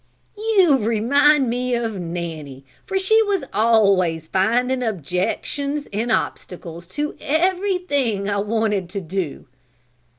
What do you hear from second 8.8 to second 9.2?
to